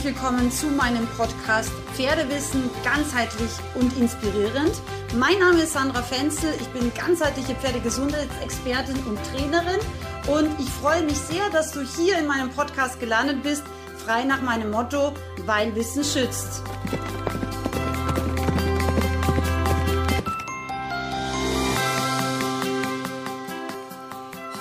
[0.00, 4.72] herzlich willkommen zu meinem Podcast Pferdewissen ganzheitlich und inspirierend.
[5.18, 9.78] Mein Name ist Sandra Fenzel, ich bin ganzheitliche Pferdegesundheitsexpertin und Trainerin
[10.26, 13.62] und ich freue mich sehr, dass du hier in meinem Podcast gelandet bist,
[14.06, 15.12] frei nach meinem Motto,
[15.44, 16.62] weil Wissen schützt.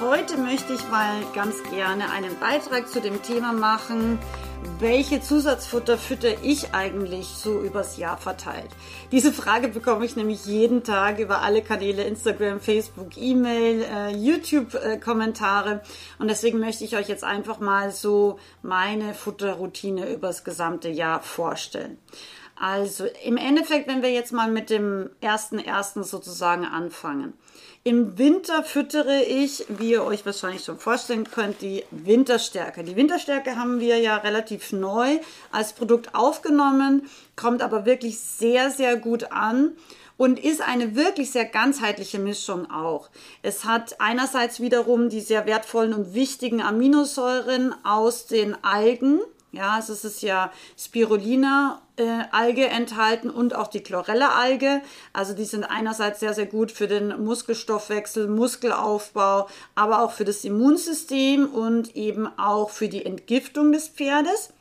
[0.02, 4.20] Heute möchte ich mal ganz gerne einen Beitrag zu dem Thema machen,
[4.80, 8.70] welche Zusatzfutter fütter ich eigentlich so übers Jahr verteilt?
[9.12, 15.82] Diese Frage bekomme ich nämlich jeden Tag über alle Kanäle, Instagram, Facebook, E-Mail, äh, YouTube-Kommentare.
[16.18, 21.98] Und deswegen möchte ich euch jetzt einfach mal so meine Futterroutine übers gesamte Jahr vorstellen.
[22.56, 27.34] Also im Endeffekt, wenn wir jetzt mal mit dem ersten ersten sozusagen anfangen.
[27.90, 32.84] Im Winter füttere ich, wie ihr euch wahrscheinlich schon vorstellen könnt, die Winterstärke.
[32.84, 35.18] Die Winterstärke haben wir ja relativ neu
[35.52, 39.72] als Produkt aufgenommen, kommt aber wirklich sehr, sehr gut an
[40.18, 43.10] und ist eine wirklich sehr ganzheitliche Mischung auch.
[43.42, 49.20] Es hat einerseits wiederum die sehr wertvollen und wichtigen Aminosäuren aus den Algen,
[49.52, 51.82] ja, es ist ja Spirulina
[52.32, 54.82] Alge enthalten und auch die Chlorella-Alge.
[55.14, 60.44] Also die sind einerseits sehr, sehr gut für den Muskelstoffwechsel, Muskelaufbau, aber auch für das
[60.44, 64.54] Immunsystem und eben auch für die Entgiftung des Pferdes.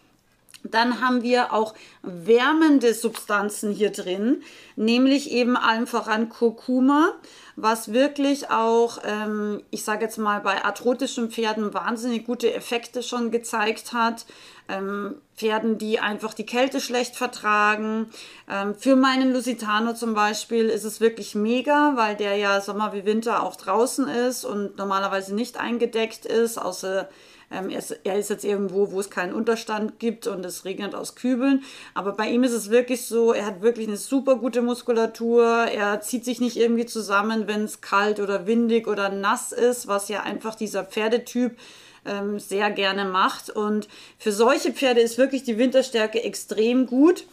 [0.64, 4.42] Dann haben wir auch wärmende Substanzen hier drin,
[4.76, 7.12] nämlich eben allen voran Kurkuma,
[7.54, 13.30] was wirklich auch, ähm, ich sage jetzt mal, bei arthrotischen Pferden wahnsinnig gute Effekte schon
[13.30, 14.26] gezeigt hat.
[14.68, 18.10] Ähm, Pferden, die einfach die Kälte schlecht vertragen.
[18.50, 23.04] Ähm, für meinen Lusitano zum Beispiel ist es wirklich mega, weil der ja Sommer wie
[23.04, 27.08] Winter auch draußen ist und normalerweise nicht eingedeckt ist, außer
[27.50, 30.94] ähm, er, ist, er, ist, jetzt irgendwo, wo es keinen Unterstand gibt und es regnet
[30.94, 31.62] aus Kübeln.
[31.94, 35.66] Aber bei ihm ist es wirklich so, er hat wirklich eine super gute Muskulatur.
[35.66, 40.08] Er zieht sich nicht irgendwie zusammen, wenn es kalt oder windig oder nass ist, was
[40.08, 41.56] ja einfach dieser Pferdetyp
[42.04, 43.50] ähm, sehr gerne macht.
[43.50, 43.88] Und
[44.18, 47.24] für solche Pferde ist wirklich die Winterstärke extrem gut.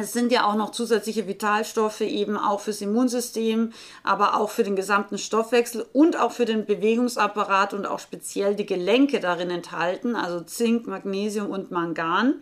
[0.00, 3.72] Es sind ja auch noch zusätzliche Vitalstoffe eben auch fürs Immunsystem,
[4.04, 8.66] aber auch für den gesamten Stoffwechsel und auch für den Bewegungsapparat und auch speziell die
[8.66, 12.34] Gelenke darin enthalten, also Zink, Magnesium und Mangan.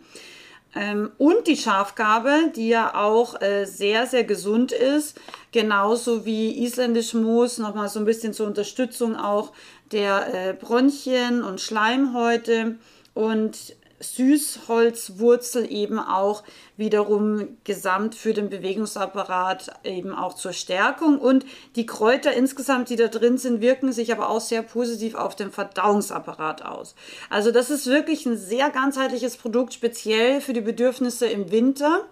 [0.75, 5.19] Ähm, und die Schafgabe, die ja auch äh, sehr, sehr gesund ist,
[5.51, 9.53] genauso wie isländisch Moos, nochmal so ein bisschen zur Unterstützung auch
[9.91, 12.75] der äh, Bronchien und Schleimhäute
[13.13, 16.43] und Süßholzwurzel eben auch
[16.75, 21.19] wiederum gesamt für den Bewegungsapparat eben auch zur Stärkung.
[21.19, 25.35] Und die Kräuter insgesamt, die da drin sind, wirken sich aber auch sehr positiv auf
[25.35, 26.95] den Verdauungsapparat aus.
[27.29, 32.05] Also das ist wirklich ein sehr ganzheitliches Produkt, speziell für die Bedürfnisse im Winter.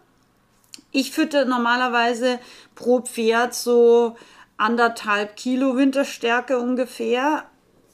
[0.91, 2.39] Ich fütter normalerweise
[2.73, 4.15] pro Pferd so
[4.57, 7.43] anderthalb Kilo Winterstärke ungefähr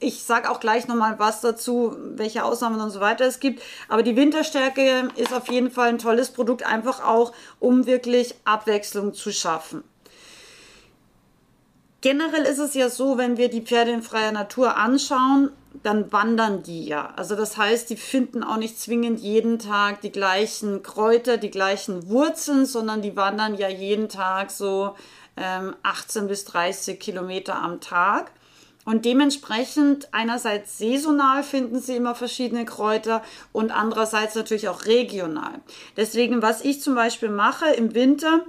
[0.02, 3.62] ich sage auch gleich nochmal was dazu, welche Ausnahmen und so weiter es gibt.
[3.88, 9.14] Aber die Winterstärke ist auf jeden Fall ein tolles Produkt, einfach auch, um wirklich Abwechslung
[9.14, 9.84] zu schaffen.
[12.02, 15.52] Generell ist es ja so, wenn wir die Pferde in freier Natur anschauen,
[15.84, 17.14] dann wandern die ja.
[17.16, 22.10] Also das heißt, die finden auch nicht zwingend jeden Tag die gleichen Kräuter, die gleichen
[22.10, 24.96] Wurzeln, sondern die wandern ja jeden Tag so
[25.38, 28.32] ähm, 18 bis 30 Kilometer am Tag.
[28.86, 33.22] Und dementsprechend einerseits saisonal finden sie immer verschiedene Kräuter
[33.52, 35.62] und andererseits natürlich auch regional.
[35.98, 38.44] Deswegen, was ich zum Beispiel mache im Winter,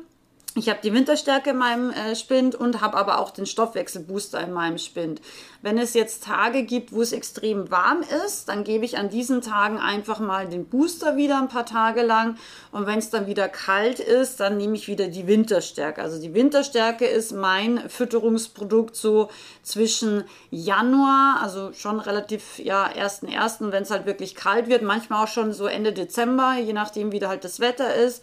[0.55, 4.53] ich habe die Winterstärke in meinem äh, Spind und habe aber auch den Stoffwechselbooster in
[4.53, 5.23] meinem Spind.
[5.63, 9.41] Wenn es jetzt Tage gibt, wo es extrem warm ist, dann gebe ich an diesen
[9.41, 12.37] Tagen einfach mal den Booster wieder ein paar Tage lang.
[12.71, 16.03] Und wenn es dann wieder kalt ist, dann nehme ich wieder die Winterstärke.
[16.03, 19.31] Also die Winterstärke ist mein Fütterungsprodukt so
[19.63, 25.29] zwischen Januar, also schon relativ, ja, 1.1., wenn es halt wirklich kalt wird, manchmal auch
[25.29, 28.23] schon so Ende Dezember, je nachdem, wie da halt das Wetter ist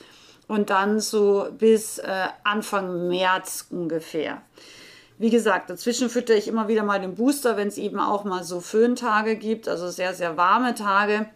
[0.49, 4.41] und dann so bis äh, Anfang März ungefähr.
[5.19, 8.43] Wie gesagt, dazwischen fütter ich immer wieder mal den Booster, wenn es eben auch mal
[8.43, 11.29] so Föhntage gibt, also sehr, sehr warme Tage.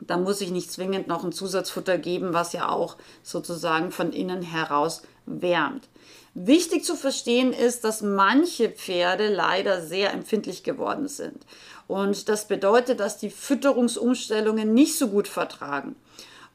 [0.00, 4.42] Da muss ich nicht zwingend noch ein Zusatzfutter geben, was ja auch sozusagen von innen
[4.42, 5.88] heraus wärmt.
[6.32, 11.44] Wichtig zu verstehen ist, dass manche Pferde leider sehr empfindlich geworden sind.
[11.88, 15.96] Und das bedeutet, dass die Fütterungsumstellungen nicht so gut vertragen.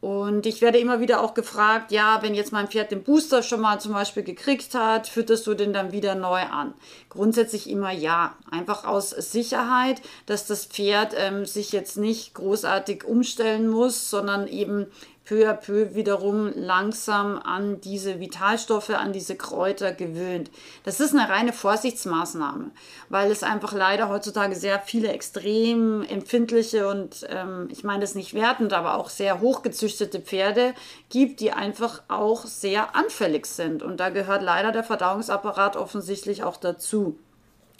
[0.01, 3.61] Und ich werde immer wieder auch gefragt, ja, wenn jetzt mein Pferd den Booster schon
[3.61, 6.73] mal zum Beispiel gekriegt hat, fütterst du den dann wieder neu an?
[7.09, 8.35] Grundsätzlich immer ja.
[8.49, 14.87] Einfach aus Sicherheit, dass das Pferd ähm, sich jetzt nicht großartig umstellen muss, sondern eben
[15.31, 20.51] peu à peu wiederum langsam an diese Vitalstoffe, an diese Kräuter gewöhnt.
[20.83, 22.71] Das ist eine reine Vorsichtsmaßnahme,
[23.07, 28.33] weil es einfach leider heutzutage sehr viele extrem empfindliche und ähm, ich meine das nicht
[28.33, 30.73] wertend, aber auch sehr hochgezüchtete Pferde
[31.07, 33.83] gibt, die einfach auch sehr anfällig sind.
[33.83, 37.17] Und da gehört leider der Verdauungsapparat offensichtlich auch dazu.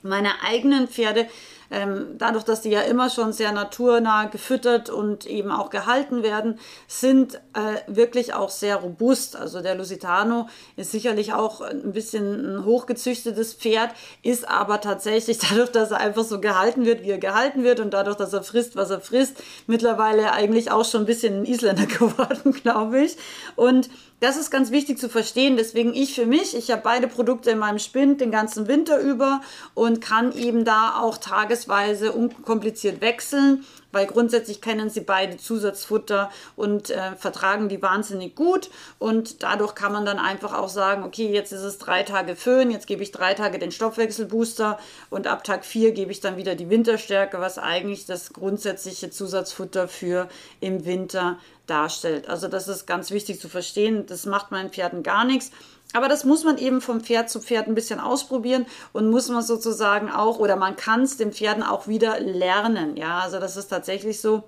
[0.03, 1.27] Meine eigenen Pferde
[1.71, 6.59] ähm, dadurch, dass die ja immer schon sehr naturnah gefüttert und eben auch gehalten werden,
[6.87, 9.35] sind äh, wirklich auch sehr robust.
[9.35, 13.91] Also der Lusitano ist sicherlich auch ein bisschen ein hochgezüchtetes Pferd,
[14.21, 17.93] ist aber tatsächlich dadurch, dass er einfach so gehalten wird, wie er gehalten wird und
[17.93, 21.85] dadurch, dass er frisst, was er frisst, mittlerweile eigentlich auch schon ein bisschen ein Isländer
[21.87, 23.17] geworden, glaube ich.
[23.55, 23.89] Und
[24.21, 25.57] das ist ganz wichtig zu verstehen.
[25.57, 29.41] Deswegen ich für mich, ich habe beide Produkte in meinem Spind den ganzen Winter über
[29.73, 36.89] und kann eben da auch tagesweise unkompliziert wechseln weil grundsätzlich kennen sie beide Zusatzfutter und
[36.89, 41.51] äh, vertragen die wahnsinnig gut und dadurch kann man dann einfach auch sagen, okay, jetzt
[41.51, 44.79] ist es drei Tage Föhn, jetzt gebe ich drei Tage den Stoffwechselbooster
[45.09, 49.87] und ab Tag vier gebe ich dann wieder die Winterstärke, was eigentlich das grundsätzliche Zusatzfutter
[49.87, 50.27] für
[50.59, 52.27] im Winter darstellt.
[52.27, 54.05] Also das ist ganz wichtig zu verstehen.
[54.05, 55.51] Das macht meinen Pferden gar nichts.
[55.93, 59.41] Aber das muss man eben vom Pferd zu Pferd ein bisschen ausprobieren und muss man
[59.41, 62.95] sozusagen auch, oder man kann es den Pferden auch wieder lernen.
[62.95, 64.43] Ja, also das ist tatsächlich so.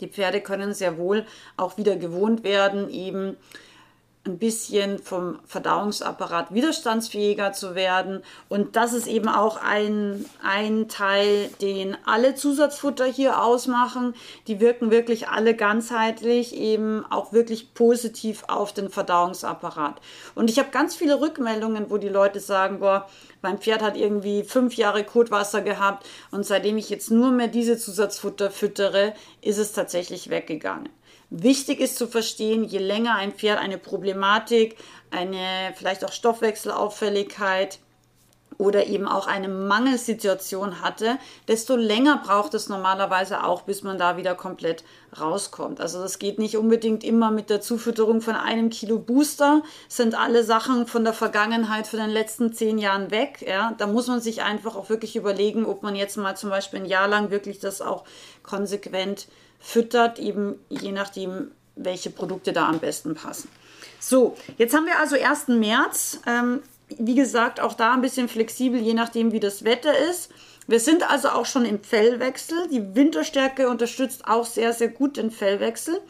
[0.00, 1.24] Die Pferde können sehr wohl
[1.56, 3.36] auch wieder gewohnt werden, eben
[4.26, 8.22] ein bisschen vom Verdauungsapparat widerstandsfähiger zu werden.
[8.48, 14.14] Und das ist eben auch ein, ein Teil, den alle Zusatzfutter hier ausmachen.
[14.46, 20.00] Die wirken wirklich alle ganzheitlich, eben auch wirklich positiv auf den Verdauungsapparat.
[20.34, 23.06] Und ich habe ganz viele Rückmeldungen, wo die Leute sagen, boah,
[23.42, 27.76] mein Pferd hat irgendwie fünf Jahre Kotwasser gehabt und seitdem ich jetzt nur mehr diese
[27.76, 29.12] Zusatzfutter füttere,
[29.42, 30.88] ist es tatsächlich weggegangen.
[31.36, 34.76] Wichtig ist zu verstehen, je länger ein Pferd eine Problematik,
[35.10, 37.80] eine vielleicht auch Stoffwechselauffälligkeit
[38.56, 44.16] oder eben auch eine Mangelsituation hatte, desto länger braucht es normalerweise auch, bis man da
[44.16, 44.84] wieder komplett
[45.20, 45.80] rauskommt.
[45.80, 50.44] Also das geht nicht unbedingt immer mit der Zufütterung von einem Kilo Booster, sind alle
[50.44, 53.44] Sachen von der Vergangenheit von den letzten zehn Jahren weg.
[53.44, 56.78] Ja, da muss man sich einfach auch wirklich überlegen, ob man jetzt mal zum Beispiel
[56.78, 58.04] ein Jahr lang wirklich das auch
[58.44, 59.26] konsequent
[59.64, 63.48] füttert, eben je nachdem, welche Produkte da am besten passen.
[63.98, 65.48] So, jetzt haben wir also 1.
[65.48, 66.20] März.
[66.26, 66.60] Ähm,
[66.98, 70.30] wie gesagt, auch da ein bisschen flexibel, je nachdem, wie das Wetter ist.
[70.66, 72.68] Wir sind also auch schon im Fellwechsel.
[72.70, 76.00] Die Winterstärke unterstützt auch sehr, sehr gut den Fellwechsel.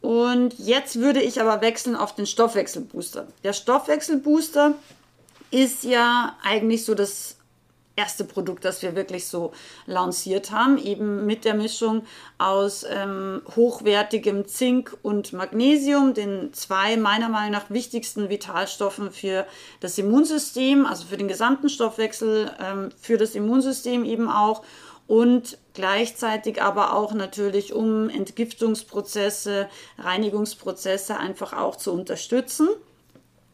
[0.00, 3.26] Und jetzt würde ich aber wechseln auf den Stoffwechselbooster.
[3.44, 4.74] Der Stoffwechselbooster
[5.50, 7.37] ist ja eigentlich so das
[7.98, 9.52] erste Produkt, das wir wirklich so
[9.86, 12.04] lanciert haben, eben mit der Mischung
[12.38, 19.46] aus ähm, hochwertigem Zink und Magnesium, den zwei meiner Meinung nach wichtigsten Vitalstoffen für
[19.80, 24.62] das Immunsystem, also für den gesamten Stoffwechsel, ähm, für das Immunsystem eben auch
[25.08, 29.68] und gleichzeitig aber auch natürlich, um Entgiftungsprozesse,
[29.98, 32.68] Reinigungsprozesse einfach auch zu unterstützen.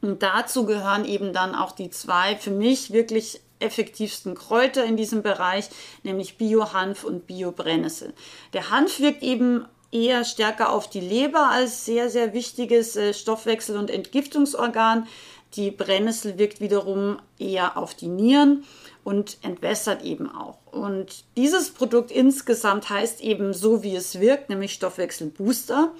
[0.03, 5.23] Und dazu gehören eben dann auch die zwei für mich wirklich effektivsten Kräuter in diesem
[5.23, 5.69] Bereich,
[6.03, 8.15] nämlich Bio-Hanf und Bio-Brennnessel.
[8.53, 13.79] Der Hanf wirkt eben eher stärker auf die Leber als sehr, sehr wichtiges äh, Stoffwechsel-
[13.79, 15.07] und Entgiftungsorgan.
[15.55, 18.65] Die Brennnessel wirkt wiederum eher auf die Nieren
[19.05, 20.59] und entwässert eben auch.
[20.73, 25.93] Und dieses Produkt insgesamt heißt eben so, wie es wirkt, nämlich Stoffwechselbooster.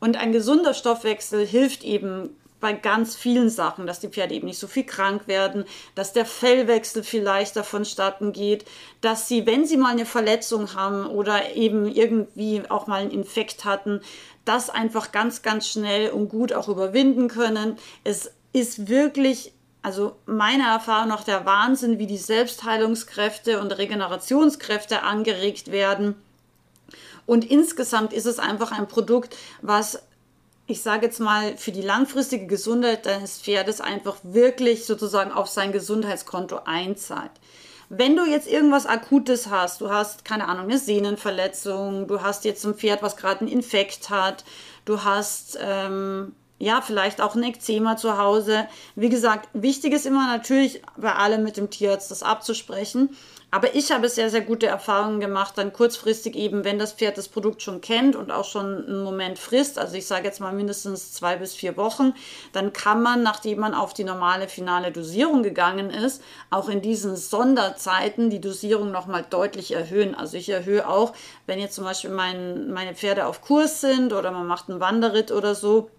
[0.00, 2.30] Und ein gesunder Stoffwechsel hilft eben
[2.62, 5.64] bei ganz vielen Sachen, dass die Pferde eben nicht so viel krank werden,
[5.94, 8.64] dass der Fellwechsel viel leichter vonstatten geht,
[9.02, 13.66] dass sie, wenn sie mal eine Verletzung haben oder eben irgendwie auch mal einen Infekt
[13.66, 14.00] hatten,
[14.46, 17.76] das einfach ganz, ganz schnell und gut auch überwinden können.
[18.04, 19.52] Es ist wirklich
[19.82, 26.14] also meiner Erfahrung nach der Wahnsinn, wie die Selbstheilungskräfte und Regenerationskräfte angeregt werden.
[27.26, 30.02] Und insgesamt ist es einfach ein Produkt, was
[30.66, 35.72] ich sage jetzt mal, für die langfristige Gesundheit deines Pferdes einfach wirklich sozusagen auf sein
[35.72, 37.32] Gesundheitskonto einzahlt.
[37.88, 42.64] Wenn du jetzt irgendwas Akutes hast, du hast, keine Ahnung, eine Sehnenverletzung, du hast jetzt
[42.64, 44.44] ein Pferd, was gerade einen Infekt hat,
[44.86, 48.68] du hast ähm, ja, vielleicht auch ein Ekzema zu Hause.
[48.94, 53.10] Wie gesagt, wichtig ist immer natürlich bei allem mit dem Tierarzt das abzusprechen.
[53.54, 57.28] Aber ich habe sehr, sehr gute Erfahrungen gemacht, dann kurzfristig eben, wenn das Pferd das
[57.28, 61.12] Produkt schon kennt und auch schon einen Moment frisst, also ich sage jetzt mal mindestens
[61.12, 62.14] zwei bis vier Wochen,
[62.54, 67.14] dann kann man, nachdem man auf die normale finale Dosierung gegangen ist, auch in diesen
[67.14, 70.14] Sonderzeiten die Dosierung nochmal deutlich erhöhen.
[70.14, 71.12] Also ich erhöhe auch,
[71.44, 75.30] wenn jetzt zum Beispiel mein, meine Pferde auf Kurs sind oder man macht einen Wanderritt
[75.30, 75.90] oder so,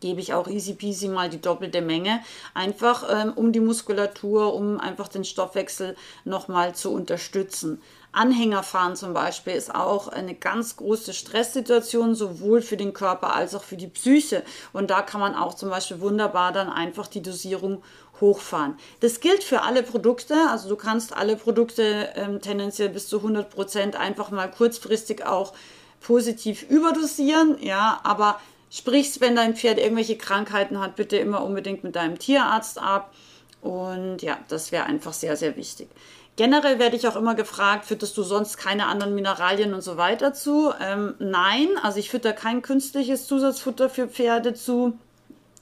[0.00, 2.20] gebe ich auch easy peasy mal die doppelte Menge,
[2.54, 7.80] einfach ähm, um die Muskulatur, um einfach den Stoffwechsel nochmal zu unterstützen.
[8.12, 13.62] Anhängerfahren zum Beispiel ist auch eine ganz große Stresssituation, sowohl für den Körper als auch
[13.62, 14.42] für die Psyche.
[14.72, 17.82] Und da kann man auch zum Beispiel wunderbar dann einfach die Dosierung
[18.20, 18.76] hochfahren.
[18.98, 23.48] Das gilt für alle Produkte, also du kannst alle Produkte ähm, tendenziell bis zu 100
[23.48, 25.54] Prozent einfach mal kurzfristig auch
[26.00, 28.40] positiv überdosieren, ja, aber
[28.70, 33.12] sprichst, wenn dein Pferd irgendwelche Krankheiten hat, bitte immer unbedingt mit deinem Tierarzt ab.
[33.60, 35.88] Und ja, das wäre einfach sehr, sehr wichtig.
[36.36, 40.32] Generell werde ich auch immer gefragt, fütterst du sonst keine anderen Mineralien und so weiter
[40.32, 40.72] zu?
[40.80, 44.98] Ähm, nein, also ich fütter kein künstliches Zusatzfutter für Pferde zu.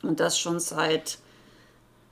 [0.03, 1.19] Und das schon seit,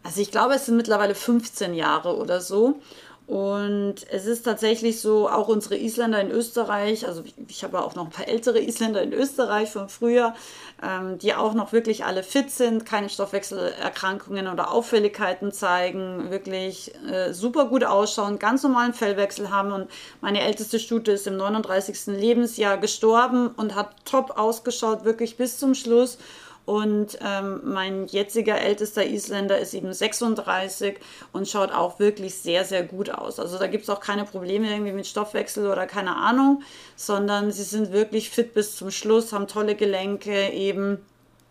[0.02, 2.80] also ich glaube, es sind mittlerweile 15 Jahre oder so.
[3.26, 7.96] Und es ist tatsächlich so, auch unsere Isländer in Österreich, also ich, ich habe auch
[7.96, 10.32] noch ein paar ältere Isländer in Österreich von früher,
[10.80, 17.32] ähm, die auch noch wirklich alle fit sind, keine Stoffwechselerkrankungen oder Auffälligkeiten zeigen, wirklich äh,
[17.32, 19.72] super gut ausschauen, ganz normalen Fellwechsel haben.
[19.72, 19.90] Und
[20.20, 22.06] meine älteste Stute ist im 39.
[22.16, 26.18] Lebensjahr gestorben und hat top ausgeschaut, wirklich bis zum Schluss.
[26.66, 30.98] Und ähm, mein jetziger ältester Isländer ist eben 36
[31.32, 33.38] und schaut auch wirklich sehr, sehr gut aus.
[33.38, 36.62] Also da gibt es auch keine Probleme irgendwie mit Stoffwechsel oder keine Ahnung,
[36.96, 40.98] sondern sie sind wirklich fit bis zum Schluss, haben tolle Gelenke eben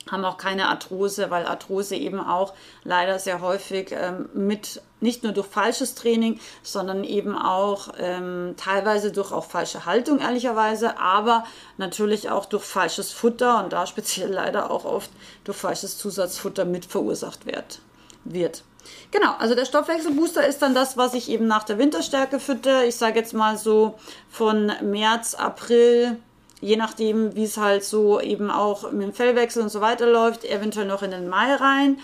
[0.09, 5.31] haben auch keine Arthrose, weil Arthrose eben auch leider sehr häufig ähm, mit nicht nur
[5.31, 11.43] durch falsches Training, sondern eben auch ähm, teilweise durch auch falsche Haltung ehrlicherweise, aber
[11.77, 15.09] natürlich auch durch falsches Futter und da speziell leider auch oft
[15.43, 17.79] durch falsches Zusatzfutter mit verursacht wird.
[18.23, 18.63] wird.
[19.11, 22.85] Genau, also der Stoffwechselbooster ist dann das, was ich eben nach der Winterstärke fütter.
[22.85, 23.97] Ich sage jetzt mal so
[24.29, 26.17] von März, April,
[26.65, 30.43] je nachdem, wie es halt so eben auch mit dem Fellwechsel und so weiter läuft,
[30.43, 31.99] eventuell noch in den Mai rein.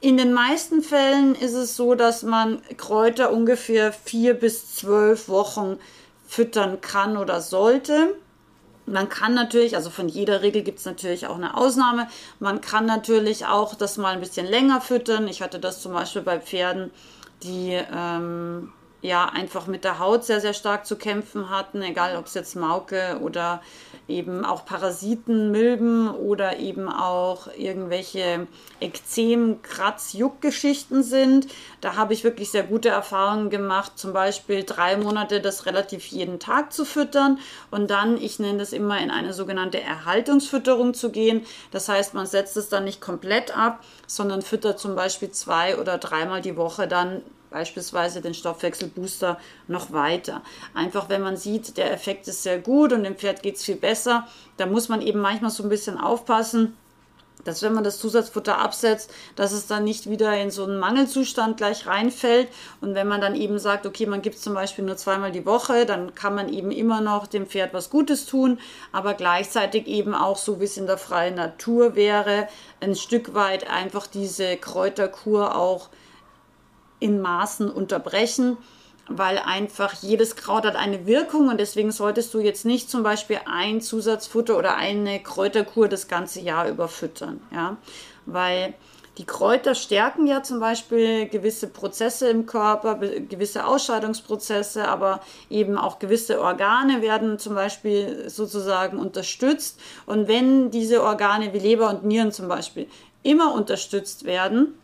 [0.00, 5.78] In den meisten Fällen ist es so, dass man Kräuter ungefähr vier bis zwölf Wochen
[6.28, 8.14] füttern kann oder sollte.
[8.86, 12.06] Man kann natürlich, also von jeder Regel gibt es natürlich auch eine Ausnahme.
[12.38, 15.26] Man kann natürlich auch das mal ein bisschen länger füttern.
[15.26, 16.92] Ich hatte das zum Beispiel bei Pferden,
[17.42, 22.26] die ähm, ja einfach mit der Haut sehr, sehr stark zu kämpfen hatten, egal ob
[22.26, 23.60] es jetzt Mauke oder
[24.06, 28.46] eben auch Parasiten, Milben oder eben auch irgendwelche
[28.80, 31.48] Ekzem, Kratz, Juckgeschichten sind.
[31.80, 36.38] Da habe ich wirklich sehr gute Erfahrungen gemacht, zum Beispiel drei Monate das relativ jeden
[36.38, 37.38] Tag zu füttern
[37.72, 41.44] und dann, ich nenne das immer, in eine sogenannte Erhaltungsfütterung zu gehen.
[41.72, 45.98] Das heißt, man setzt es dann nicht komplett ab, sondern füttert zum Beispiel zwei oder
[45.98, 50.42] dreimal die Woche dann beispielsweise den Stoffwechselbooster noch weiter.
[50.74, 53.76] Einfach wenn man sieht, der Effekt ist sehr gut und dem Pferd geht es viel
[53.76, 56.76] besser, da muss man eben manchmal so ein bisschen aufpassen,
[57.44, 61.56] dass wenn man das Zusatzfutter absetzt, dass es dann nicht wieder in so einen Mangelzustand
[61.56, 62.48] gleich reinfällt.
[62.80, 65.46] Und wenn man dann eben sagt, okay, man gibt es zum Beispiel nur zweimal die
[65.46, 68.58] Woche, dann kann man eben immer noch dem Pferd was Gutes tun,
[68.92, 72.48] aber gleichzeitig eben auch, so wie es in der freien Natur wäre,
[72.80, 75.88] ein Stück weit einfach diese Kräuterkur auch
[77.02, 78.56] in Maßen unterbrechen,
[79.08, 83.40] weil einfach jedes Kraut hat eine Wirkung und deswegen solltest du jetzt nicht zum Beispiel
[83.46, 87.76] ein Zusatzfutter oder eine Kräuterkur das ganze Jahr über füttern, ja,
[88.26, 88.74] weil
[89.18, 95.98] die Kräuter stärken ja zum Beispiel gewisse Prozesse im Körper, gewisse Ausscheidungsprozesse, aber eben auch
[95.98, 99.78] gewisse Organe werden zum Beispiel sozusagen unterstützt.
[100.06, 102.86] Und wenn diese Organe wie Leber und Nieren zum Beispiel
[103.22, 104.74] immer unterstützt werden,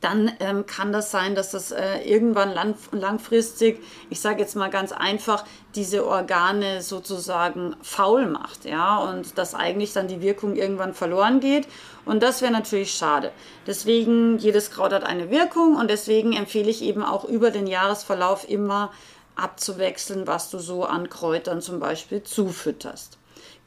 [0.00, 4.70] dann ähm, kann das sein, dass das äh, irgendwann lang, langfristig, ich sage jetzt mal
[4.70, 10.94] ganz einfach, diese Organe sozusagen faul macht, ja, und dass eigentlich dann die Wirkung irgendwann
[10.94, 11.66] verloren geht.
[12.04, 13.32] Und das wäre natürlich schade.
[13.66, 18.48] Deswegen, jedes Kraut hat eine Wirkung und deswegen empfehle ich eben auch über den Jahresverlauf
[18.48, 18.92] immer
[19.34, 23.18] abzuwechseln, was du so an Kräutern zum Beispiel zufütterst.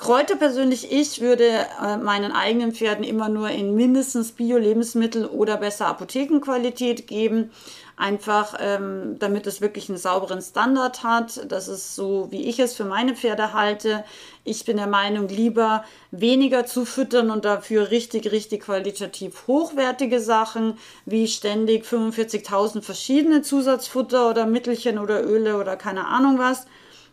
[0.01, 5.85] Kräuter persönlich, ich würde äh, meinen eigenen Pferden immer nur in mindestens Bio-Lebensmittel oder besser
[5.85, 7.51] Apothekenqualität geben.
[7.97, 11.45] Einfach, ähm, damit es wirklich einen sauberen Standard hat.
[11.51, 14.03] Das ist so, wie ich es für meine Pferde halte.
[14.43, 20.79] Ich bin der Meinung, lieber weniger zu füttern und dafür richtig, richtig qualitativ hochwertige Sachen,
[21.05, 26.65] wie ständig 45.000 verschiedene Zusatzfutter oder Mittelchen oder Öle oder keine Ahnung was.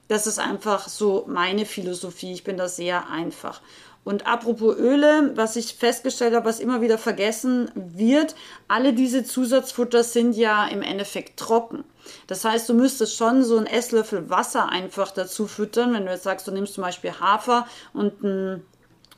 [0.08, 2.32] Das ist einfach so meine Philosophie.
[2.32, 3.60] Ich bin da sehr einfach.
[4.04, 8.34] Und apropos Öle, was ich festgestellt habe, was immer wieder vergessen wird,
[8.66, 11.84] alle diese Zusatzfutter sind ja im Endeffekt trocken.
[12.26, 15.92] Das heißt, du müsstest schon so einen Esslöffel Wasser einfach dazu füttern.
[15.92, 18.62] Wenn du jetzt sagst, du nimmst zum Beispiel Hafer und ein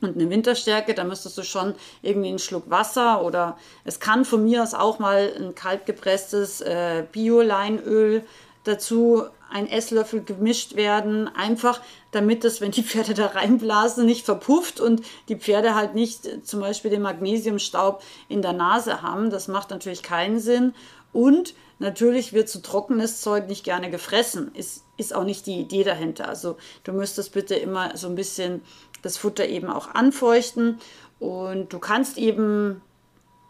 [0.01, 4.43] und eine Winterstärke, dann müsstest du schon irgendwie einen Schluck Wasser oder es kann von
[4.43, 8.23] mir aus auch mal ein kaltgepresstes äh, Bio-Leinöl
[8.63, 11.81] dazu ein Esslöffel gemischt werden, einfach
[12.11, 16.41] damit das, wenn die Pferde da reinblasen, nicht verpufft und die Pferde halt nicht äh,
[16.43, 19.29] zum Beispiel den Magnesiumstaub in der Nase haben.
[19.29, 20.73] Das macht natürlich keinen Sinn.
[21.13, 24.51] Und natürlich wird zu trockenes Zeug nicht gerne gefressen.
[24.55, 26.27] Ist, ist auch nicht die Idee dahinter.
[26.27, 28.61] Also du müsstest bitte immer so ein bisschen
[29.01, 30.79] das Futter eben auch anfeuchten.
[31.19, 32.81] Und du kannst eben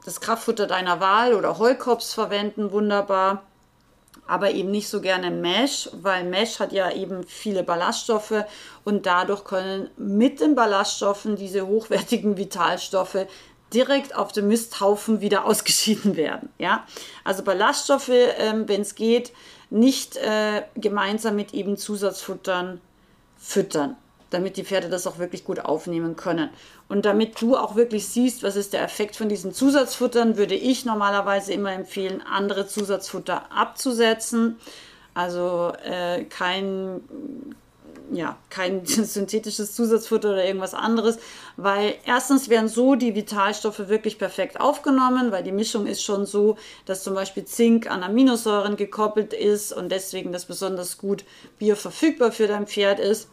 [0.05, 3.43] das Kraftfutter deiner Wahl oder Heukops verwenden, wunderbar
[4.27, 8.45] aber eben nicht so gerne Mesh, weil Mesh hat ja eben viele Ballaststoffe
[8.83, 13.27] und dadurch können mit den Ballaststoffen diese hochwertigen Vitalstoffe
[13.73, 16.49] direkt auf dem Misthaufen wieder ausgeschieden werden.
[16.57, 16.85] Ja?
[17.23, 19.33] Also Ballaststoffe, ähm, wenn es geht,
[19.69, 22.81] nicht äh, gemeinsam mit eben Zusatzfuttern
[23.37, 23.95] füttern
[24.31, 26.49] damit die Pferde das auch wirklich gut aufnehmen können.
[26.89, 30.85] Und damit du auch wirklich siehst, was ist der Effekt von diesen Zusatzfuttern, würde ich
[30.85, 34.57] normalerweise immer empfehlen, andere Zusatzfutter abzusetzen.
[35.13, 37.01] Also äh, kein,
[38.11, 41.19] ja, kein synthetisches Zusatzfutter oder irgendwas anderes,
[41.57, 46.57] weil erstens werden so die Vitalstoffe wirklich perfekt aufgenommen, weil die Mischung ist schon so,
[46.85, 51.25] dass zum Beispiel Zink an Aminosäuren gekoppelt ist und deswegen das besonders gut
[51.59, 53.27] bioverfügbar für dein Pferd ist.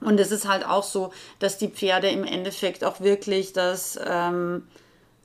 [0.00, 4.62] Und es ist halt auch so, dass die Pferde im Endeffekt auch wirklich das ähm,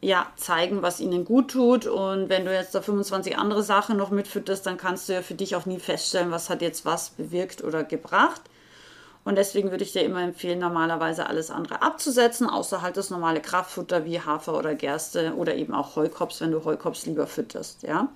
[0.01, 1.85] ja, zeigen, was ihnen gut tut.
[1.85, 5.35] Und wenn du jetzt da 25 andere Sachen noch mitfütterst, dann kannst du ja für
[5.35, 8.41] dich auch nie feststellen, was hat jetzt was bewirkt oder gebracht.
[9.23, 13.39] Und deswegen würde ich dir immer empfehlen, normalerweise alles andere abzusetzen, außer halt das normale
[13.39, 18.09] Kraftfutter wie Hafer oder Gerste oder eben auch Heukops, wenn du Heukops lieber fütterst, ja.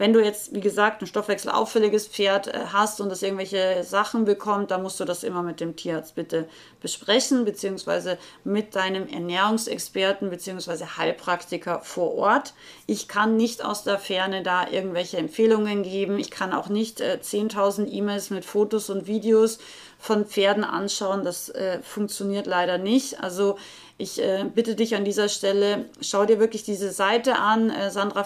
[0.00, 4.70] Wenn du jetzt, wie gesagt, ein stoffwechselauffälliges Pferd äh, hast und das irgendwelche Sachen bekommt,
[4.70, 6.48] dann musst du das immer mit dem Tierarzt bitte
[6.80, 12.54] besprechen, beziehungsweise mit deinem Ernährungsexperten beziehungsweise Heilpraktiker vor Ort.
[12.86, 16.18] Ich kann nicht aus der Ferne da irgendwelche Empfehlungen geben.
[16.18, 19.58] Ich kann auch nicht äh, 10.000 E-Mails mit Fotos und Videos
[19.98, 21.24] von Pferden anschauen.
[21.24, 23.22] Das äh, funktioniert leider nicht.
[23.22, 23.58] Also
[24.00, 28.24] ich äh, bitte dich an dieser Stelle, schau dir wirklich diese Seite an, äh, Sandra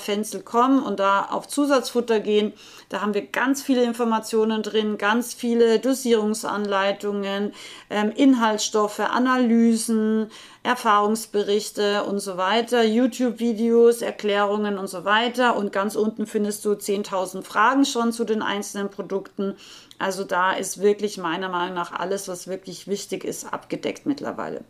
[0.87, 2.53] und da auf Zusatzfutter gehen.
[2.89, 7.53] Da haben wir ganz viele Informationen drin, ganz viele Dosierungsanleitungen,
[7.91, 10.31] ähm, Inhaltsstoffe, Analysen,
[10.63, 15.57] Erfahrungsberichte und so weiter, YouTube-Videos, Erklärungen und so weiter.
[15.57, 19.57] Und ganz unten findest du 10.000 Fragen schon zu den einzelnen Produkten.
[19.99, 24.65] Also da ist wirklich meiner Meinung nach alles, was wirklich wichtig ist, abgedeckt mittlerweile.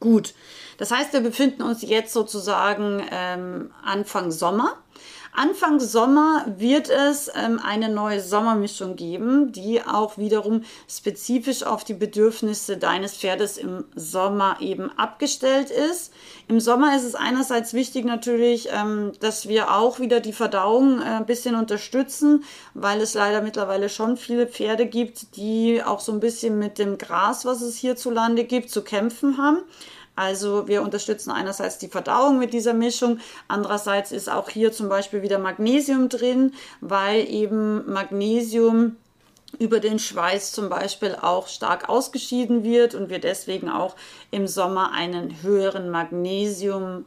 [0.00, 0.34] Gut,
[0.76, 4.76] das heißt, wir befinden uns jetzt sozusagen ähm, Anfang Sommer.
[5.32, 11.94] Anfang Sommer wird es ähm, eine neue Sommermischung geben, die auch wiederum spezifisch auf die
[11.94, 16.12] Bedürfnisse deines Pferdes im Sommer eben abgestellt ist.
[16.48, 21.04] Im Sommer ist es einerseits wichtig natürlich, ähm, dass wir auch wieder die Verdauung äh,
[21.04, 26.20] ein bisschen unterstützen, weil es leider mittlerweile schon viele Pferde gibt, die auch so ein
[26.20, 29.58] bisschen mit dem Gras, was es hierzulande gibt, zu kämpfen haben.
[30.18, 35.22] Also wir unterstützen einerseits die Verdauung mit dieser Mischung, andererseits ist auch hier zum Beispiel
[35.22, 38.96] wieder Magnesium drin, weil eben Magnesium
[39.60, 43.94] über den Schweiß zum Beispiel auch stark ausgeschieden wird und wir deswegen auch
[44.32, 47.04] im Sommer einen höheren Magnesium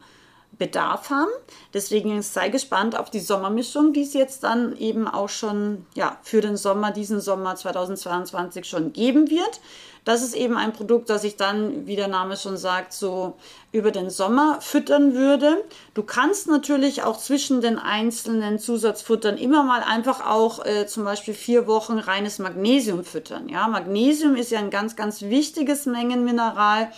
[0.62, 1.32] Bedarf haben.
[1.74, 6.40] Deswegen sei gespannt auf die Sommermischung, die es jetzt dann eben auch schon ja, für
[6.40, 9.60] den Sommer, diesen Sommer 2022 schon geben wird.
[10.06, 13.38] Das ist eben ein Produkt, das ich dann, wie der Name schon sagt, so
[13.72, 15.64] über den Sommer füttern würde.
[15.96, 21.34] Du kannst natürlich auch zwischen den einzelnen Zusatzfuttern immer mal einfach auch äh, zum Beispiel
[21.34, 23.50] vier Wochen reines Magnesium füttern.
[23.50, 26.92] Ja, Magnesium ist ja ein ganz, ganz wichtiges Mengenmineral.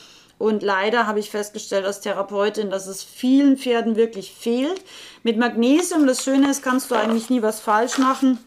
[0.43, 4.81] Und leider habe ich festgestellt als Therapeutin, dass es vielen Pferden wirklich fehlt.
[5.23, 8.37] Mit Magnesium, das Schöne ist, kannst du eigentlich nie was falsch machen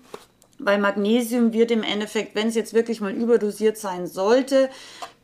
[0.59, 4.71] weil Magnesium wird im Endeffekt, wenn es jetzt wirklich mal überdosiert sein sollte,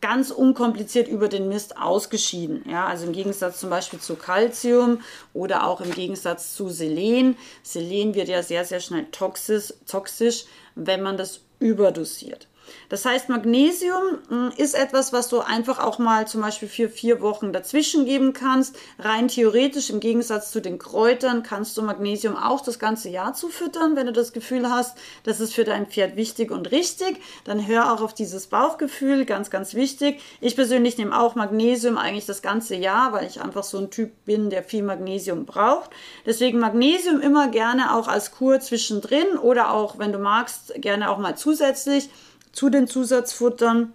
[0.02, 2.62] ganz unkompliziert über den Mist ausgeschieden.
[2.68, 5.00] Ja, also im Gegensatz zum Beispiel zu Calcium
[5.32, 7.38] oder auch im Gegensatz zu Selen.
[7.62, 12.46] Selen wird ja sehr, sehr schnell toxisch, toxisch wenn man das überdosiert.
[12.88, 17.20] Das heißt, Magnesium hm, ist etwas, was du einfach auch mal zum Beispiel für vier
[17.20, 18.76] Wochen dazwischen geben kannst.
[18.98, 23.96] Rein theoretisch, im Gegensatz zu den Kräutern, kannst du Magnesium auch das ganze Jahr zufüttern,
[23.96, 27.20] wenn du das Gefühl hast, das ist für dein Pferd wichtig und richtig.
[27.44, 30.20] Dann hör auch auf dieses Bauchgefühl, ganz, ganz wichtig.
[30.40, 34.24] Ich persönlich nehme auch Magnesium eigentlich das ganze Jahr, weil ich einfach so ein Typ
[34.24, 35.90] bin, der viel Magnesium braucht.
[36.26, 41.18] Deswegen Magnesium immer gerne auch als Kur zwischendrin oder auch, wenn du magst, gerne auch
[41.18, 42.08] mal zusätzlich
[42.52, 43.92] zu den Zusatzfuttern.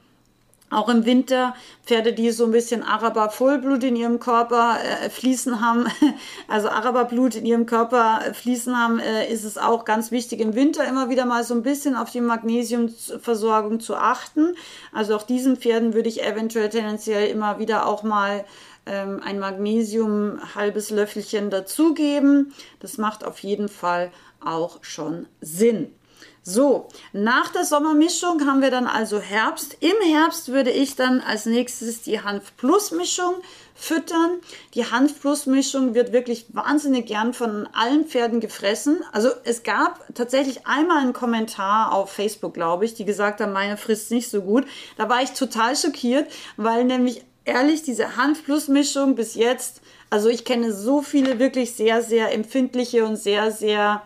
[0.69, 5.85] Auch im Winter Pferde, die so ein bisschen Araber-Vollblut in ihrem Körper äh, fließen haben,
[6.49, 10.55] also Araberblut in ihrem Körper äh, fließen haben, äh, ist es auch ganz wichtig im
[10.55, 14.55] Winter immer wieder mal so ein bisschen auf die Magnesiumversorgung zu achten.
[14.91, 18.43] Also auch diesen Pferden würde ich eventuell tendenziell immer wieder auch mal
[18.85, 22.53] ähm, ein Magnesium halbes Löffelchen dazugeben.
[22.81, 24.11] Das macht auf jeden Fall
[24.43, 25.93] auch schon Sinn.
[26.49, 29.75] So, nach der Sommermischung haben wir dann also Herbst.
[29.81, 33.33] Im Herbst würde ich dann als nächstes die Hanf Plus Mischung
[33.75, 34.39] füttern.
[34.73, 39.01] Die Hanf Plus Mischung wird wirklich wahnsinnig gern von allen Pferden gefressen.
[39.11, 43.75] Also es gab tatsächlich einmal einen Kommentar auf Facebook, glaube ich, die gesagt haben, meine
[43.75, 44.65] frisst nicht so gut.
[44.95, 50.29] Da war ich total schockiert, weil nämlich ehrlich diese Hanf Plus Mischung bis jetzt, also
[50.29, 54.01] ich kenne so viele wirklich sehr, sehr empfindliche und sehr, sehr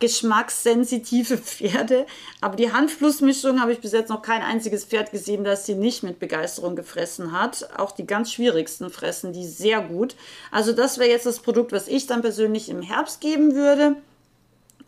[0.00, 2.06] geschmackssensitive Pferde.
[2.40, 6.02] Aber die Hanfplusmischung habe ich bis jetzt noch kein einziges Pferd gesehen, das sie nicht
[6.02, 7.68] mit Begeisterung gefressen hat.
[7.78, 10.16] Auch die ganz schwierigsten fressen die sehr gut.
[10.50, 13.96] Also das wäre jetzt das Produkt, was ich dann persönlich im Herbst geben würde.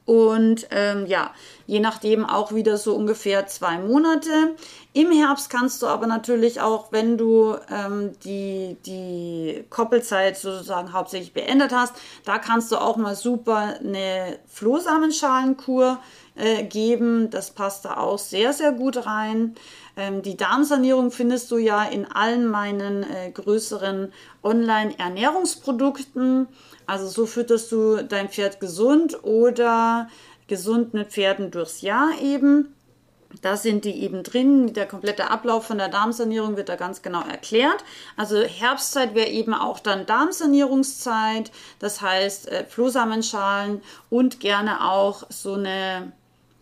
[0.04, 1.30] Und ähm, ja,
[1.66, 4.56] je nachdem auch wieder so ungefähr zwei Monate.
[4.92, 11.32] Im Herbst kannst du aber natürlich auch, wenn du ähm, die, die Koppelzeit sozusagen hauptsächlich
[11.32, 16.21] beendet hast, da kannst du auch mal super eine Flohsamenschalenkur äh,
[16.68, 17.30] geben.
[17.30, 19.54] Das passt da auch sehr, sehr gut rein.
[19.96, 26.48] Ähm, die Darmsanierung findest du ja in allen meinen äh, größeren Online-Ernährungsprodukten.
[26.86, 30.08] Also so fütterst du dein Pferd gesund oder
[30.48, 32.74] gesund mit Pferden durchs Jahr eben.
[33.40, 34.74] Da sind die eben drin.
[34.74, 37.82] Der komplette Ablauf von der Darmsanierung wird da ganz genau erklärt.
[38.16, 41.50] Also Herbstzeit wäre eben auch dann Darmsanierungszeit.
[41.78, 46.12] Das heißt äh, Flohsamenschalen und gerne auch so eine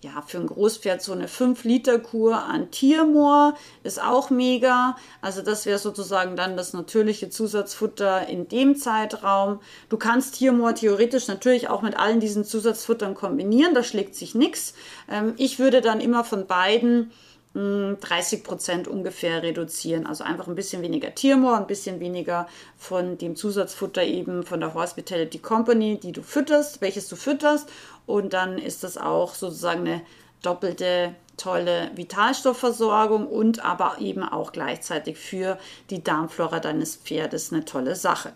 [0.02, 4.96] ja, für ein Großpferd so eine 5-Liter-Kur an Tiermoor ist auch mega.
[5.20, 9.60] Also das wäre sozusagen dann das natürliche Zusatzfutter in dem Zeitraum.
[9.90, 13.74] Du kannst Tiermoor theoretisch natürlich auch mit allen diesen Zusatzfuttern kombinieren.
[13.74, 14.74] Da schlägt sich nichts.
[15.10, 17.10] Ähm, ich würde dann immer von beiden
[17.52, 20.06] 30 Prozent ungefähr reduzieren.
[20.06, 24.74] Also einfach ein bisschen weniger Tiermoor, ein bisschen weniger von dem Zusatzfutter eben von der
[24.74, 27.68] Hospitality Company, die du fütterst, welches du fütterst.
[28.10, 30.02] Und dann ist das auch sozusagen eine
[30.42, 37.96] doppelte tolle Vitalstoffversorgung und aber eben auch gleichzeitig für die Darmflora deines Pferdes eine tolle
[37.96, 38.32] Sache.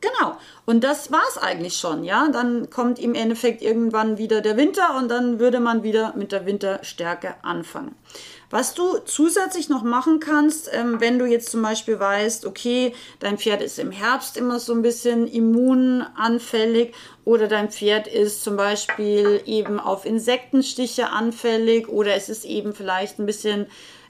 [0.00, 0.36] Genau.
[0.66, 2.28] Und das war es eigentlich schon, ja.
[2.28, 6.46] Dann kommt im Endeffekt irgendwann wieder der Winter und dann würde man wieder mit der
[6.46, 7.96] Winterstärke anfangen.
[8.50, 13.38] Was du zusätzlich noch machen kannst, ähm, wenn du jetzt zum Beispiel weißt, okay, dein
[13.38, 19.42] Pferd ist im Herbst immer so ein bisschen immunanfällig oder dein Pferd ist zum Beispiel
[19.46, 23.66] eben auf Insektenstiche anfällig oder es ist eben vielleicht ein bisschen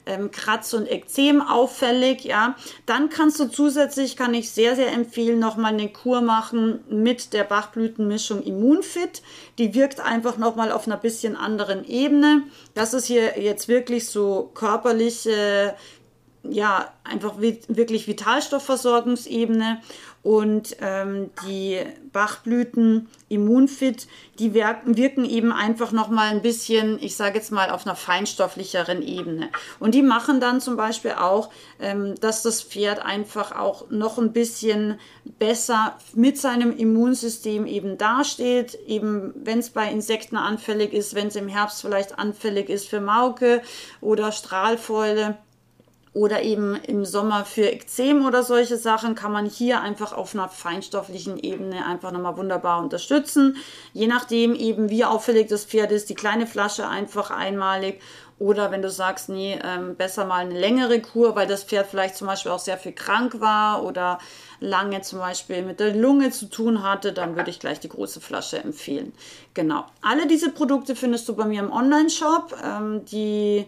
[0.07, 5.39] ähm, Kratz- und Ekzem auffällig, ja, dann kannst du zusätzlich, kann ich sehr, sehr empfehlen,
[5.39, 9.21] nochmal eine Kur machen mit der Bachblütenmischung Immunfit.
[9.57, 12.43] Die wirkt einfach nochmal auf einer bisschen anderen Ebene.
[12.73, 15.75] Das ist hier jetzt wirklich so körperliche
[16.49, 19.81] ja, einfach wirklich Vitalstoffversorgungsebene
[20.27, 21.79] und ähm, die
[22.11, 24.07] Bachblüten Immunfit,
[24.39, 29.01] die wirken, wirken eben einfach nochmal ein bisschen, ich sage jetzt mal, auf einer feinstofflicheren
[29.01, 29.47] Ebene.
[29.79, 34.33] Und die machen dann zum Beispiel auch, ähm, dass das Pferd einfach auch noch ein
[34.33, 34.99] bisschen
[35.39, 41.37] besser mit seinem Immunsystem eben dasteht, eben wenn es bei Insekten anfällig ist, wenn es
[41.37, 43.61] im Herbst vielleicht anfällig ist für Mauke
[44.01, 45.37] oder Strahlfäule
[46.17, 50.49] oder eben im Sommer für Ekzem oder solche Sachen kann man hier einfach auf einer
[50.49, 53.57] feinstofflichen Ebene einfach nochmal wunderbar unterstützen.
[53.93, 58.01] Je nachdem eben wie auffällig das Pferd ist, die kleine Flasche einfach einmalig
[58.39, 62.15] oder wenn du sagst, nee, ähm, besser mal eine längere Kur, weil das Pferd vielleicht
[62.15, 64.17] zum Beispiel auch sehr viel krank war oder
[64.59, 68.21] lange zum Beispiel mit der Lunge zu tun hatte, dann würde ich gleich die große
[68.21, 69.13] Flasche empfehlen.
[69.53, 69.85] Genau.
[70.01, 72.55] Alle diese Produkte findest du bei mir im Online-Shop.
[72.63, 73.65] Ähm, die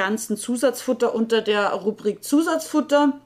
[0.00, 3.20] ganzen Zusatzfutter unter der Rubrik Zusatzfutter.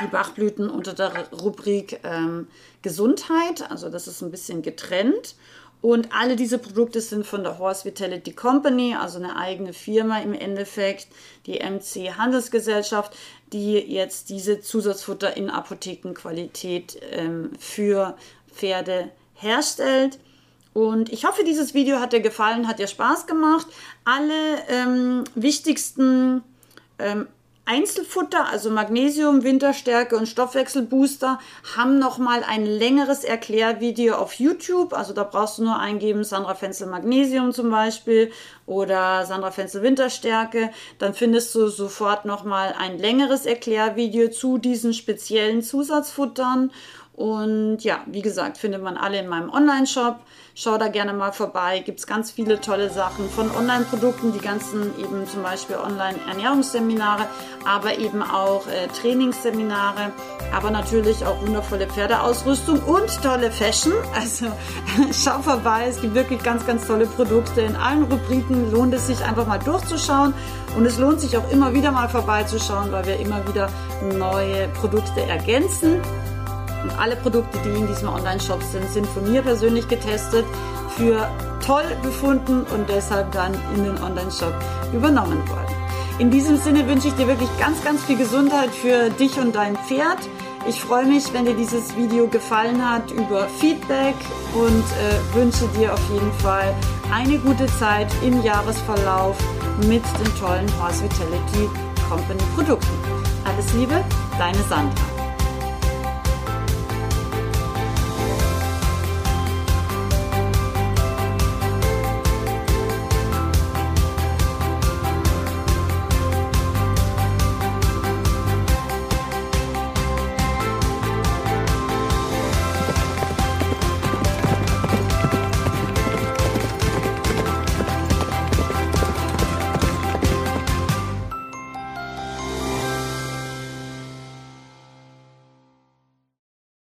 [0.00, 2.46] Die Bachblüten unter der Rubrik ähm,
[2.82, 3.68] Gesundheit.
[3.68, 5.34] Also das ist ein bisschen getrennt.
[5.80, 10.34] Und alle diese Produkte sind von der Horse Vitality Company, also eine eigene Firma im
[10.34, 11.08] Endeffekt,
[11.46, 13.16] die MC Handelsgesellschaft,
[13.52, 18.16] die jetzt diese Zusatzfutter in Apothekenqualität ähm, für
[18.52, 20.20] Pferde herstellt.
[20.78, 23.66] Und ich hoffe, dieses Video hat dir gefallen, hat dir Spaß gemacht.
[24.04, 26.44] Alle ähm, wichtigsten
[27.00, 27.26] ähm,
[27.64, 31.40] Einzelfutter, also Magnesium, Winterstärke und Stoffwechselbooster,
[31.76, 34.92] haben nochmal ein längeres Erklärvideo auf YouTube.
[34.92, 38.30] Also da brauchst du nur eingeben, Sandra Fenzel Magnesium zum Beispiel
[38.64, 40.70] oder Sandra Fenzel Winterstärke.
[41.00, 46.70] Dann findest du sofort nochmal ein längeres Erklärvideo zu diesen speziellen Zusatzfuttern.
[47.18, 50.20] Und ja, wie gesagt, findet man alle in meinem Online-Shop.
[50.54, 51.80] Schau da gerne mal vorbei.
[51.84, 57.26] Gibt es ganz viele tolle Sachen von Online-Produkten, die ganzen eben zum Beispiel Online-Ernährungsseminare,
[57.66, 60.12] aber eben auch äh, Trainingsseminare,
[60.54, 63.94] aber natürlich auch wundervolle Pferdeausrüstung und tolle Fashion.
[64.14, 64.46] Also
[65.12, 65.86] schau vorbei.
[65.88, 67.62] Es gibt wirklich ganz, ganz tolle Produkte.
[67.62, 70.34] In allen Rubriken lohnt es sich einfach mal durchzuschauen.
[70.76, 73.68] Und es lohnt sich auch immer wieder mal vorbeizuschauen, weil wir immer wieder
[74.02, 76.00] neue Produkte ergänzen.
[76.98, 80.44] Alle Produkte, die in diesem Online-Shop sind, sind von mir persönlich getestet,
[80.96, 81.28] für
[81.64, 84.54] toll befunden und deshalb dann in den Online-Shop
[84.92, 85.74] übernommen worden.
[86.18, 89.76] In diesem Sinne wünsche ich dir wirklich ganz, ganz viel Gesundheit für dich und dein
[89.76, 90.18] Pferd.
[90.68, 94.16] Ich freue mich, wenn dir dieses Video gefallen hat, über Feedback
[94.54, 96.74] und äh, wünsche dir auf jeden Fall
[97.12, 99.36] eine gute Zeit im Jahresverlauf
[99.86, 101.68] mit den tollen Horse Vitality
[102.08, 102.88] Company Produkten.
[103.44, 104.04] Alles Liebe,
[104.38, 105.17] deine Sandra.